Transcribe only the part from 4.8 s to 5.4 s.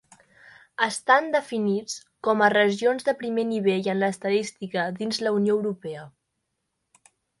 dins la